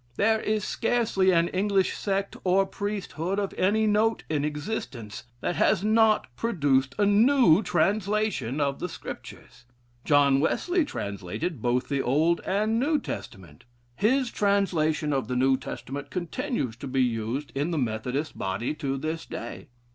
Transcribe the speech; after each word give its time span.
There 0.15 0.39
is 0.41 0.63
scarcely 0.63 1.29
an 1.29 1.47
English 1.49 1.95
sect 1.95 2.35
or 2.43 2.65
priesthood 2.65 3.37
of 3.37 3.53
any 3.55 3.85
note 3.85 4.23
in 4.29 4.43
existence 4.43 5.25
that 5.41 5.57
has 5.57 5.83
not 5.83 6.25
produced 6.35 6.95
a 6.97 7.05
new 7.05 7.61
translation 7.61 8.59
of 8.59 8.79
the 8.79 8.89
Scriptures. 8.89 9.63
John 10.03 10.39
Wesley 10.39 10.85
translated 10.85 11.61
both 11.61 11.87
the 11.87 12.01
Old 12.01 12.41
and 12.47 12.79
New 12.79 12.97
Testament. 12.97 13.63
His 13.95 14.31
translation 14.31 15.13
of 15.13 15.27
the 15.27 15.35
New 15.35 15.55
Testament 15.55 16.09
continues 16.09 16.75
to 16.77 16.87
be 16.87 17.03
used 17.03 17.51
in 17.53 17.69
the 17.69 17.77
Methodist 17.77 18.35
body 18.35 18.73
to 18.73 18.97
this 18.97 19.23
day. 19.27 19.67